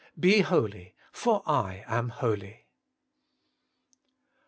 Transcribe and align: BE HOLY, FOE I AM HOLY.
BE 0.19 0.39
HOLY, 0.39 0.95
FOE 1.11 1.43
I 1.45 1.83
AM 1.87 2.09
HOLY. 2.09 2.65